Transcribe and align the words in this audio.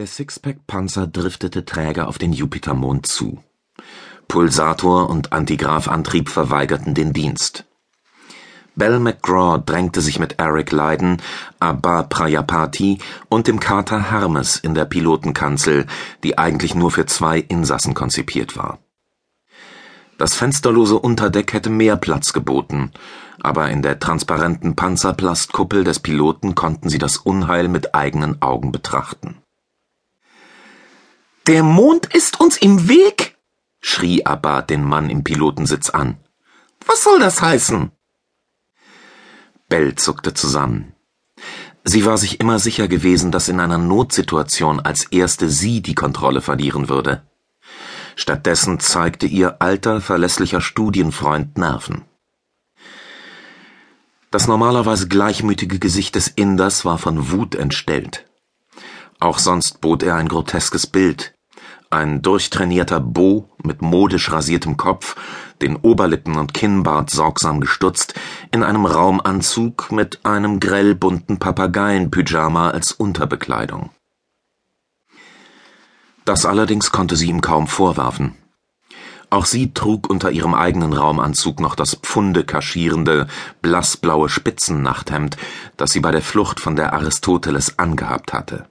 Der 0.00 0.06
Sixpack-Panzer 0.06 1.08
driftete 1.08 1.66
träge 1.66 2.06
auf 2.06 2.16
den 2.16 2.32
Jupitermond 2.32 3.04
zu. 3.06 3.44
Pulsator 4.28 5.10
und 5.10 5.34
Antigrav-Antrieb 5.34 6.30
verweigerten 6.30 6.94
den 6.94 7.12
Dienst. 7.12 7.66
Bell 8.74 8.98
McGraw 8.98 9.58
drängte 9.58 10.00
sich 10.00 10.18
mit 10.18 10.38
Eric 10.38 10.72
Lydon, 10.72 11.18
Abba 11.58 12.04
Prajapati 12.04 12.98
und 13.28 13.46
dem 13.46 13.60
Kater 13.60 14.10
Hermes 14.10 14.56
in 14.56 14.74
der 14.74 14.86
Pilotenkanzel, 14.86 15.86
die 16.24 16.38
eigentlich 16.38 16.74
nur 16.74 16.90
für 16.90 17.04
zwei 17.04 17.38
Insassen 17.38 17.92
konzipiert 17.92 18.56
war. 18.56 18.78
Das 20.16 20.34
fensterlose 20.34 20.98
Unterdeck 20.98 21.52
hätte 21.52 21.68
mehr 21.68 21.96
Platz 21.96 22.32
geboten, 22.32 22.90
aber 23.38 23.68
in 23.68 23.82
der 23.82 23.98
transparenten 23.98 24.76
Panzerplastkuppel 24.76 25.84
des 25.84 26.00
Piloten 26.00 26.54
konnten 26.54 26.88
sie 26.88 26.96
das 26.96 27.18
Unheil 27.18 27.68
mit 27.68 27.94
eigenen 27.94 28.40
Augen 28.40 28.72
betrachten. 28.72 29.39
Der 31.46 31.62
Mond 31.62 32.06
ist 32.14 32.38
uns 32.38 32.58
im 32.58 32.88
Weg, 32.88 33.36
schrie 33.80 34.26
Abba 34.26 34.60
den 34.62 34.84
Mann 34.84 35.08
im 35.08 35.24
Pilotensitz 35.24 35.90
an. 35.90 36.18
Was 36.86 37.02
soll 37.02 37.18
das 37.18 37.40
heißen? 37.40 37.90
Bell 39.68 39.94
zuckte 39.94 40.34
zusammen. 40.34 40.94
Sie 41.82 42.04
war 42.04 42.18
sich 42.18 42.40
immer 42.40 42.58
sicher 42.58 42.88
gewesen, 42.88 43.32
dass 43.32 43.48
in 43.48 43.58
einer 43.58 43.78
Notsituation 43.78 44.80
als 44.80 45.04
erste 45.04 45.48
sie 45.48 45.80
die 45.80 45.94
Kontrolle 45.94 46.42
verlieren 46.42 46.88
würde. 46.88 47.22
Stattdessen 48.16 48.78
zeigte 48.80 49.26
ihr 49.26 49.62
alter, 49.62 50.02
verlässlicher 50.02 50.60
Studienfreund 50.60 51.56
Nerven. 51.56 52.04
Das 54.30 54.46
normalerweise 54.46 55.08
gleichmütige 55.08 55.78
Gesicht 55.78 56.14
des 56.16 56.28
Inders 56.28 56.84
war 56.84 56.98
von 56.98 57.32
Wut 57.32 57.54
entstellt. 57.54 58.29
Auch 59.20 59.38
sonst 59.38 59.82
bot 59.82 60.02
er 60.02 60.14
ein 60.14 60.28
groteskes 60.28 60.86
Bild, 60.86 61.34
ein 61.90 62.22
durchtrainierter 62.22 63.00
Bo 63.00 63.50
mit 63.62 63.82
modisch 63.82 64.32
rasiertem 64.32 64.78
Kopf, 64.78 65.14
den 65.60 65.76
Oberlippen 65.76 66.38
und 66.38 66.54
Kinnbart 66.54 67.10
sorgsam 67.10 67.60
gestutzt, 67.60 68.14
in 68.50 68.62
einem 68.62 68.86
Raumanzug 68.86 69.92
mit 69.92 70.24
einem 70.24 70.58
grell 70.58 70.94
bunten 70.94 71.38
Papageienpyjama 71.38 72.70
als 72.70 72.92
Unterbekleidung. 72.92 73.90
Das 76.24 76.46
allerdings 76.46 76.90
konnte 76.90 77.16
sie 77.16 77.28
ihm 77.28 77.42
kaum 77.42 77.66
vorwerfen. 77.66 78.36
Auch 79.28 79.44
sie 79.44 79.74
trug 79.74 80.08
unter 80.08 80.30
ihrem 80.30 80.54
eigenen 80.54 80.94
Raumanzug 80.94 81.60
noch 81.60 81.74
das 81.74 81.94
Pfunde 81.94 82.44
kaschierende, 82.44 83.26
blassblaue 83.60 84.30
Spitzennachthemd, 84.30 85.36
das 85.76 85.90
sie 85.90 86.00
bei 86.00 86.10
der 86.10 86.22
Flucht 86.22 86.58
von 86.58 86.74
der 86.74 86.94
Aristoteles 86.94 87.78
angehabt 87.78 88.32
hatte 88.32 88.66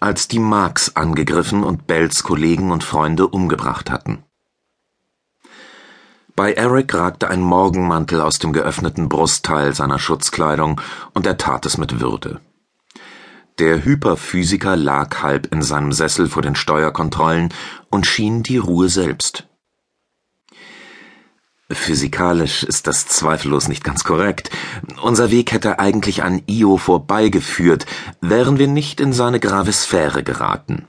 als 0.00 0.28
die 0.28 0.38
Marks 0.38 0.96
angegriffen 0.96 1.64
und 1.64 1.86
Bells 1.86 2.22
Kollegen 2.22 2.70
und 2.70 2.84
Freunde 2.84 3.28
umgebracht 3.28 3.90
hatten. 3.90 4.24
Bei 6.36 6.52
Eric 6.52 6.92
ragte 6.94 7.28
ein 7.28 7.40
Morgenmantel 7.40 8.20
aus 8.20 8.38
dem 8.40 8.52
geöffneten 8.52 9.08
Brustteil 9.08 9.72
seiner 9.72 10.00
Schutzkleidung, 10.00 10.80
und 11.12 11.26
er 11.26 11.38
tat 11.38 11.64
es 11.64 11.78
mit 11.78 12.00
Würde. 12.00 12.40
Der 13.60 13.84
Hyperphysiker 13.84 14.74
lag 14.74 15.22
halb 15.22 15.46
in 15.54 15.62
seinem 15.62 15.92
Sessel 15.92 16.28
vor 16.28 16.42
den 16.42 16.56
Steuerkontrollen 16.56 17.54
und 17.88 18.04
schien 18.04 18.42
die 18.42 18.58
Ruhe 18.58 18.88
selbst. 18.88 19.46
Physikalisch 21.70 22.62
ist 22.62 22.86
das 22.86 23.06
zweifellos 23.06 23.68
nicht 23.68 23.84
ganz 23.84 24.04
korrekt. 24.04 24.50
Unser 25.02 25.30
Weg 25.30 25.52
hätte 25.52 25.78
eigentlich 25.78 26.22
an 26.22 26.42
Io 26.46 26.76
vorbeigeführt, 26.76 27.86
wären 28.20 28.58
wir 28.58 28.68
nicht 28.68 29.00
in 29.00 29.12
seine 29.14 29.40
Gravisphäre 29.40 30.22
geraten. 30.22 30.86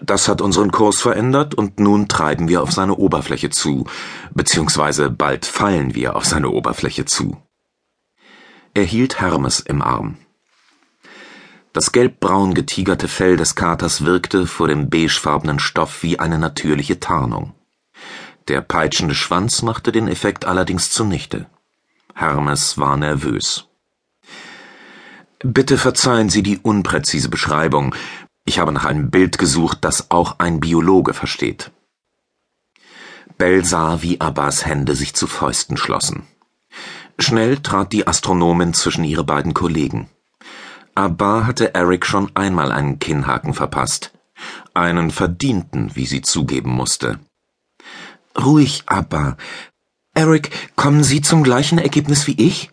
Das 0.00 0.28
hat 0.28 0.40
unseren 0.40 0.70
Kurs 0.70 1.00
verändert 1.00 1.54
und 1.54 1.80
nun 1.80 2.06
treiben 2.06 2.48
wir 2.48 2.62
auf 2.62 2.70
seine 2.70 2.94
Oberfläche 2.94 3.50
zu, 3.50 3.86
beziehungsweise 4.32 5.10
bald 5.10 5.46
fallen 5.46 5.96
wir 5.96 6.14
auf 6.14 6.24
seine 6.24 6.50
Oberfläche 6.50 7.04
zu. 7.04 7.36
Er 8.74 8.84
hielt 8.84 9.20
Hermes 9.20 9.58
im 9.58 9.82
Arm. 9.82 10.16
Das 11.72 11.90
gelbbraun 11.90 12.54
getigerte 12.54 13.08
Fell 13.08 13.36
des 13.36 13.56
Katers 13.56 14.04
wirkte 14.04 14.46
vor 14.46 14.68
dem 14.68 14.88
beigefarbenen 14.88 15.58
Stoff 15.58 16.04
wie 16.04 16.20
eine 16.20 16.38
natürliche 16.38 17.00
Tarnung. 17.00 17.54
Der 18.48 18.62
peitschende 18.62 19.14
Schwanz 19.14 19.60
machte 19.60 19.92
den 19.92 20.08
Effekt 20.08 20.46
allerdings 20.46 20.90
zunichte. 20.90 21.46
Hermes 22.14 22.78
war 22.78 22.96
nervös. 22.96 23.66
Bitte 25.40 25.76
verzeihen 25.76 26.30
Sie 26.30 26.42
die 26.42 26.58
unpräzise 26.58 27.28
Beschreibung. 27.28 27.94
Ich 28.46 28.58
habe 28.58 28.72
nach 28.72 28.86
einem 28.86 29.10
Bild 29.10 29.36
gesucht, 29.36 29.78
das 29.82 30.10
auch 30.10 30.38
ein 30.38 30.60
Biologe 30.60 31.12
versteht. 31.12 31.70
Bell 33.36 33.64
sah, 33.64 34.02
wie 34.02 34.20
Abbas 34.20 34.64
Hände 34.64 34.96
sich 34.96 35.14
zu 35.14 35.26
Fäusten 35.26 35.76
schlossen. 35.76 36.26
Schnell 37.18 37.58
trat 37.58 37.92
die 37.92 38.06
Astronomin 38.06 38.72
zwischen 38.72 39.04
ihre 39.04 39.24
beiden 39.24 39.52
Kollegen. 39.52 40.08
Abba 40.94 41.46
hatte 41.46 41.74
Eric 41.74 42.06
schon 42.06 42.34
einmal 42.34 42.72
einen 42.72 42.98
Kinnhaken 42.98 43.52
verpasst. 43.52 44.12
Einen 44.72 45.10
verdienten, 45.10 45.94
wie 45.94 46.06
sie 46.06 46.22
zugeben 46.22 46.70
musste. 46.70 47.20
Ruhig, 48.36 48.82
Abba. 48.86 49.36
Eric, 50.14 50.50
kommen 50.76 51.04
Sie 51.04 51.20
zum 51.20 51.42
gleichen 51.42 51.78
Ergebnis 51.78 52.26
wie 52.26 52.40
ich? 52.40 52.70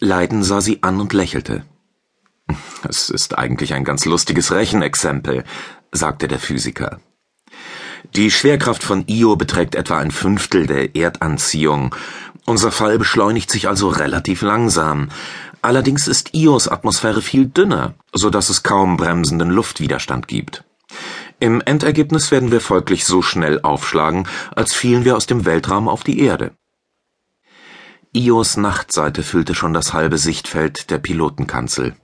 Leiden 0.00 0.42
sah 0.42 0.60
sie 0.60 0.82
an 0.82 1.00
und 1.00 1.12
lächelte. 1.12 1.64
Es 2.88 3.10
ist 3.10 3.38
eigentlich 3.38 3.74
ein 3.74 3.84
ganz 3.84 4.04
lustiges 4.04 4.52
Rechenexempel, 4.52 5.44
sagte 5.92 6.28
der 6.28 6.38
Physiker. 6.38 7.00
Die 8.14 8.30
Schwerkraft 8.30 8.84
von 8.84 9.04
Io 9.08 9.36
beträgt 9.36 9.74
etwa 9.74 9.98
ein 9.98 10.10
Fünftel 10.10 10.66
der 10.66 10.94
Erdanziehung. 10.94 11.94
Unser 12.44 12.70
Fall 12.70 12.98
beschleunigt 12.98 13.50
sich 13.50 13.66
also 13.66 13.88
relativ 13.88 14.42
langsam. 14.42 15.08
Allerdings 15.62 16.06
ist 16.06 16.34
Ios 16.34 16.68
Atmosphäre 16.68 17.22
viel 17.22 17.46
dünner, 17.46 17.94
so 18.12 18.28
dass 18.28 18.50
es 18.50 18.62
kaum 18.62 18.98
bremsenden 18.98 19.50
Luftwiderstand 19.50 20.28
gibt. 20.28 20.64
Im 21.44 21.60
Endergebnis 21.60 22.30
werden 22.30 22.50
wir 22.50 22.62
folglich 22.62 23.04
so 23.04 23.20
schnell 23.20 23.60
aufschlagen, 23.60 24.26
als 24.56 24.72
fielen 24.72 25.04
wir 25.04 25.14
aus 25.14 25.26
dem 25.26 25.44
Weltraum 25.44 25.90
auf 25.90 26.02
die 26.02 26.20
Erde. 26.20 26.52
Ios 28.14 28.56
Nachtseite 28.56 29.22
füllte 29.22 29.54
schon 29.54 29.74
das 29.74 29.92
halbe 29.92 30.16
Sichtfeld 30.16 30.88
der 30.88 30.96
Pilotenkanzel. 30.96 31.96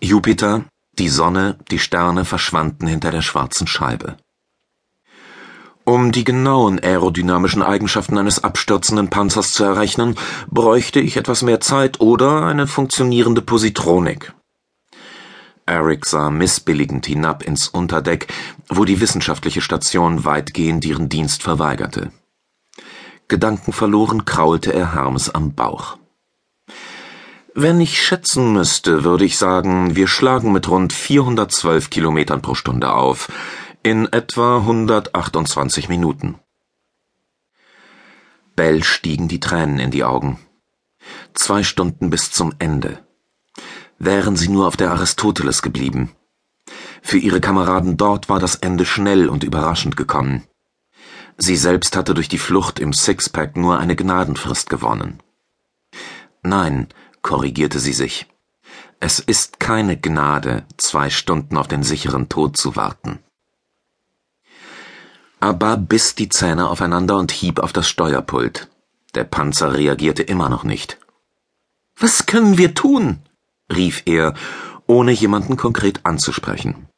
Jupiter, 0.00 0.62
die 0.96 1.08
Sonne, 1.08 1.58
die 1.72 1.80
Sterne 1.80 2.24
verschwanden 2.24 2.86
hinter 2.86 3.10
der 3.10 3.22
schwarzen 3.22 3.66
Scheibe. 3.66 4.16
Um 5.82 6.12
die 6.12 6.22
genauen 6.22 6.78
aerodynamischen 6.78 7.64
Eigenschaften 7.64 8.16
eines 8.16 8.44
abstürzenden 8.44 9.10
Panzers 9.10 9.54
zu 9.54 9.64
errechnen, 9.64 10.14
bräuchte 10.48 11.00
ich 11.00 11.16
etwas 11.16 11.42
mehr 11.42 11.58
Zeit 11.58 11.98
oder 11.98 12.44
eine 12.44 12.68
funktionierende 12.68 13.42
Positronik. 13.42 14.34
Eric 15.66 16.04
sah 16.04 16.30
missbilligend 16.30 17.06
hinab 17.06 17.42
ins 17.42 17.68
Unterdeck, 17.68 18.32
wo 18.68 18.84
die 18.84 19.00
wissenschaftliche 19.00 19.60
Station 19.60 20.24
weitgehend 20.24 20.84
ihren 20.84 21.08
Dienst 21.08 21.42
verweigerte. 21.42 22.10
Gedankenverloren 23.28 24.26
kraulte 24.26 24.74
er 24.74 24.94
Hermes 24.94 25.30
am 25.30 25.54
Bauch. 25.54 25.96
Wenn 27.54 27.80
ich 27.80 28.02
schätzen 28.02 28.52
müsste, 28.52 29.04
würde 29.04 29.24
ich 29.24 29.38
sagen, 29.38 29.96
wir 29.96 30.08
schlagen 30.08 30.52
mit 30.52 30.68
rund 30.68 30.92
412 30.92 31.88
Kilometern 31.88 32.42
pro 32.42 32.54
Stunde 32.54 32.92
auf, 32.92 33.30
in 33.82 34.12
etwa 34.12 34.58
128 34.58 35.88
Minuten. 35.88 36.40
Bell 38.56 38.82
stiegen 38.82 39.28
die 39.28 39.40
Tränen 39.40 39.78
in 39.78 39.90
die 39.90 40.04
Augen. 40.04 40.38
Zwei 41.32 41.62
Stunden 41.62 42.10
bis 42.10 42.30
zum 42.30 42.54
Ende 42.58 43.04
wären 44.04 44.36
sie 44.36 44.48
nur 44.48 44.66
auf 44.66 44.76
der 44.76 44.90
Aristoteles 44.90 45.62
geblieben. 45.62 46.12
Für 47.02 47.18
ihre 47.18 47.40
Kameraden 47.40 47.96
dort 47.96 48.28
war 48.28 48.40
das 48.40 48.56
Ende 48.56 48.86
schnell 48.86 49.28
und 49.28 49.44
überraschend 49.44 49.96
gekommen. 49.96 50.44
Sie 51.36 51.56
selbst 51.56 51.96
hatte 51.96 52.14
durch 52.14 52.28
die 52.28 52.38
Flucht 52.38 52.78
im 52.78 52.92
Sixpack 52.92 53.56
nur 53.56 53.78
eine 53.78 53.96
Gnadenfrist 53.96 54.70
gewonnen. 54.70 55.20
Nein, 56.42 56.88
korrigierte 57.22 57.78
sie 57.78 57.92
sich. 57.92 58.26
Es 59.00 59.18
ist 59.18 59.60
keine 59.60 59.98
Gnade, 60.00 60.64
zwei 60.76 61.10
Stunden 61.10 61.56
auf 61.56 61.68
den 61.68 61.82
sicheren 61.82 62.28
Tod 62.28 62.56
zu 62.56 62.76
warten. 62.76 63.18
Abba 65.40 65.76
biss 65.76 66.14
die 66.14 66.30
Zähne 66.30 66.70
aufeinander 66.70 67.18
und 67.18 67.30
hieb 67.30 67.58
auf 67.58 67.72
das 67.72 67.88
Steuerpult. 67.88 68.68
Der 69.14 69.24
Panzer 69.24 69.74
reagierte 69.74 70.22
immer 70.22 70.48
noch 70.48 70.64
nicht. 70.64 70.98
Was 71.98 72.24
können 72.26 72.56
wir 72.56 72.74
tun? 72.74 73.18
Rief 73.72 74.02
er, 74.06 74.34
ohne 74.86 75.12
jemanden 75.12 75.56
konkret 75.56 76.00
anzusprechen. 76.04 76.88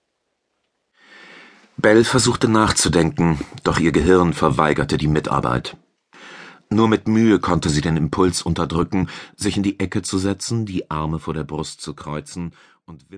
Bell 1.77 2.05
versuchte 2.05 2.49
nachzudenken, 2.49 3.39
doch 3.63 3.79
ihr 3.79 3.93
Gehirn 3.93 4.33
verweigerte 4.33 4.97
die 4.97 5.09
Mitarbeit. 5.09 5.77
Nur 6.69 6.89
mit 6.89 7.07
Mühe 7.07 7.39
konnte 7.39 7.69
sie 7.69 7.81
den 7.81 7.97
Impuls 7.97 8.43
unterdrücken, 8.43 9.09
sich 9.37 9.57
in 9.57 9.63
die 9.63 9.79
Ecke 9.79 10.03
zu 10.03 10.19
setzen, 10.19 10.67
die 10.67 10.91
Arme 10.91 11.21
vor 11.21 11.35
der 11.35 11.45
Brust 11.45 11.81
zu 11.81 11.95
kreuzen 11.95 12.55
und 12.87 13.11